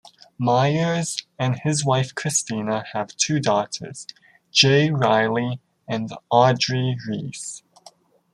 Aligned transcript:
Meyers 0.39 1.27
and 1.37 1.59
his 1.59 1.85
wife 1.85 2.15
Christina 2.15 2.83
have 2.93 3.15
two 3.17 3.39
daughters, 3.39 4.07
Jaye 4.51 4.91
Riley 4.91 5.59
and 5.87 6.09
Audrey 6.31 6.97
Reese. 7.07 7.61